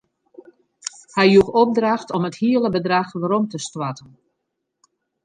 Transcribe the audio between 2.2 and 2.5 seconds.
it